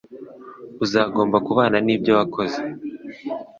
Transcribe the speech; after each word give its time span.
Uzagomba 0.83 1.37
kubana 1.47 1.77
nibyo 1.85 2.11
wakoze. 2.17 2.59